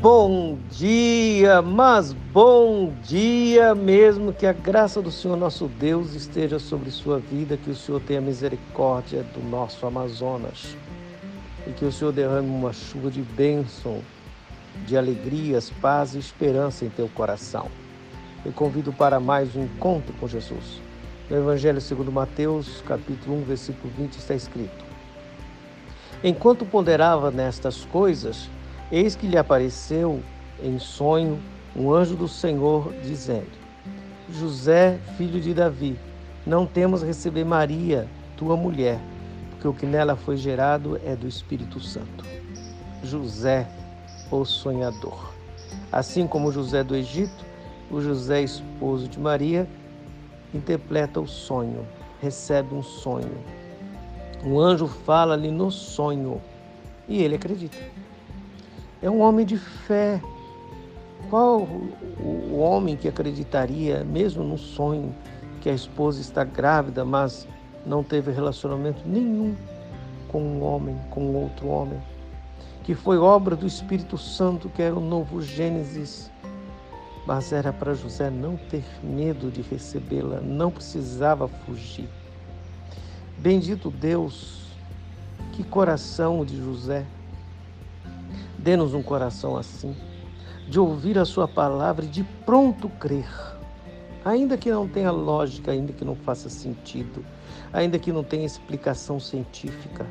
Bom 0.00 0.58
dia, 0.70 1.62
mas 1.62 2.12
bom 2.12 2.92
dia 3.02 3.74
mesmo. 3.74 4.30
Que 4.30 4.46
a 4.46 4.52
graça 4.52 5.00
do 5.00 5.10
Senhor 5.10 5.36
nosso 5.36 5.68
Deus 5.68 6.14
esteja 6.14 6.58
sobre 6.58 6.90
sua 6.90 7.18
vida, 7.18 7.56
que 7.56 7.70
o 7.70 7.74
Senhor 7.74 8.00
tenha 8.02 8.20
misericórdia 8.20 9.22
do 9.22 9.40
nosso 9.48 9.86
Amazonas 9.86 10.76
e 11.66 11.70
que 11.70 11.84
o 11.84 11.90
Senhor 11.90 12.12
derrame 12.12 12.48
uma 12.48 12.74
chuva 12.74 13.10
de 13.10 13.22
bênção, 13.22 14.02
de 14.86 14.98
alegrias, 14.98 15.70
paz 15.80 16.14
e 16.14 16.18
esperança 16.18 16.84
em 16.84 16.90
teu 16.90 17.08
coração. 17.08 17.68
Eu 18.44 18.52
convido 18.52 18.92
para 18.92 19.18
mais 19.18 19.56
um 19.56 19.64
encontro 19.64 20.12
com 20.20 20.28
Jesus. 20.28 20.80
No 21.30 21.38
Evangelho 21.38 21.80
segundo 21.80 22.12
Mateus, 22.12 22.82
capítulo 22.86 23.38
1, 23.38 23.44
versículo 23.44 23.92
20, 23.96 24.12
está 24.12 24.34
escrito: 24.34 24.84
Enquanto 26.22 26.66
ponderava 26.66 27.30
nestas 27.30 27.86
coisas, 27.86 28.50
Eis 28.90 29.16
que 29.16 29.26
lhe 29.26 29.36
apareceu 29.36 30.22
em 30.62 30.78
sonho 30.78 31.40
um 31.74 31.92
anjo 31.92 32.14
do 32.14 32.28
Senhor, 32.28 32.92
dizendo: 33.02 33.50
José, 34.30 35.00
filho 35.16 35.40
de 35.40 35.52
Davi, 35.52 35.98
não 36.46 36.64
temos 36.64 37.02
receber 37.02 37.44
Maria, 37.44 38.08
tua 38.36 38.56
mulher, 38.56 39.00
porque 39.50 39.66
o 39.66 39.74
que 39.74 39.86
nela 39.86 40.14
foi 40.14 40.36
gerado 40.36 41.00
é 41.04 41.16
do 41.16 41.26
Espírito 41.26 41.80
Santo. 41.80 42.24
José, 43.02 43.68
o 44.30 44.44
sonhador. 44.44 45.34
Assim 45.90 46.24
como 46.24 46.52
José 46.52 46.84
do 46.84 46.94
Egito, 46.94 47.44
o 47.90 48.00
José, 48.00 48.42
esposo 48.42 49.08
de 49.08 49.18
Maria, 49.18 49.68
interpreta 50.54 51.20
o 51.20 51.26
sonho, 51.26 51.84
recebe 52.22 52.72
um 52.72 52.84
sonho. 52.84 53.36
Um 54.44 54.60
anjo 54.60 54.86
fala-lhe 54.86 55.50
no 55.50 55.72
sonho 55.72 56.40
e 57.08 57.20
ele 57.20 57.34
acredita 57.34 57.76
é 59.06 59.10
um 59.10 59.20
homem 59.20 59.46
de 59.46 59.56
fé. 59.56 60.20
Qual 61.30 61.60
o 61.60 62.58
homem 62.58 62.96
que 62.96 63.06
acreditaria, 63.06 64.02
mesmo 64.02 64.42
no 64.42 64.58
sonho, 64.58 65.14
que 65.60 65.70
a 65.70 65.72
esposa 65.72 66.20
está 66.20 66.42
grávida, 66.42 67.04
mas 67.04 67.46
não 67.84 68.02
teve 68.02 68.32
relacionamento 68.32 69.02
nenhum 69.06 69.54
com 70.26 70.42
um 70.42 70.62
homem, 70.64 70.98
com 71.10 71.36
outro 71.36 71.68
homem? 71.68 72.02
Que 72.82 72.96
foi 72.96 73.16
obra 73.16 73.54
do 73.54 73.64
Espírito 73.64 74.18
Santo, 74.18 74.68
que 74.68 74.82
era 74.82 74.94
o 74.96 75.00
novo 75.00 75.40
Gênesis. 75.40 76.28
Mas 77.24 77.52
era 77.52 77.72
para 77.72 77.94
José 77.94 78.28
não 78.28 78.56
ter 78.56 78.84
medo 79.04 79.52
de 79.52 79.62
recebê-la, 79.62 80.40
não 80.40 80.70
precisava 80.70 81.46
fugir. 81.46 82.08
Bendito 83.38 83.88
Deus, 83.88 84.66
que 85.52 85.62
coração 85.62 86.44
de 86.44 86.56
José 86.56 87.06
Dê-nos 88.66 88.94
um 88.94 89.02
coração 89.02 89.56
assim, 89.56 89.94
de 90.68 90.80
ouvir 90.80 91.16
a 91.20 91.24
Sua 91.24 91.46
palavra 91.46 92.04
e 92.04 92.08
de 92.08 92.24
pronto 92.44 92.88
crer. 92.88 93.30
Ainda 94.24 94.58
que 94.58 94.72
não 94.72 94.88
tenha 94.88 95.12
lógica, 95.12 95.70
ainda 95.70 95.92
que 95.92 96.04
não 96.04 96.16
faça 96.16 96.50
sentido, 96.50 97.24
ainda 97.72 97.96
que 97.96 98.10
não 98.10 98.24
tenha 98.24 98.44
explicação 98.44 99.20
científica, 99.20 100.04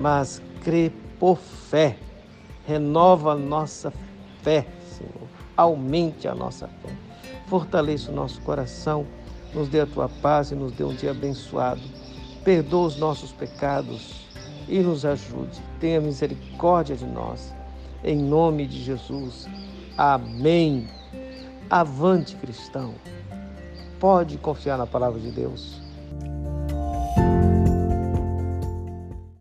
mas 0.00 0.42
crê 0.64 0.90
por 1.20 1.38
fé. 1.38 1.96
Renova 2.66 3.34
a 3.34 3.36
nossa 3.36 3.92
fé, 4.42 4.66
Senhor. 4.88 5.28
Aumente 5.56 6.26
a 6.26 6.34
nossa 6.34 6.66
fé. 6.66 6.92
Fortaleça 7.46 8.10
o 8.10 8.14
nosso 8.16 8.40
coração, 8.40 9.06
nos 9.54 9.68
dê 9.68 9.78
a 9.78 9.86
tua 9.86 10.08
paz 10.08 10.50
e 10.50 10.56
nos 10.56 10.72
dê 10.72 10.82
um 10.82 10.92
dia 10.92 11.12
abençoado. 11.12 11.82
Perdoa 12.42 12.88
os 12.88 12.96
nossos 12.96 13.30
pecados 13.30 14.26
e 14.68 14.80
nos 14.80 15.04
ajude. 15.04 15.62
Tenha 15.78 16.00
misericórdia 16.00 16.96
de 16.96 17.06
nós 17.06 17.54
em 18.06 18.16
nome 18.16 18.66
de 18.66 18.82
Jesus. 18.82 19.46
Amém. 19.98 20.88
Avante, 21.68 22.36
cristão. 22.36 22.94
Pode 23.98 24.38
confiar 24.38 24.78
na 24.78 24.86
palavra 24.86 25.20
de 25.20 25.30
Deus. 25.32 25.85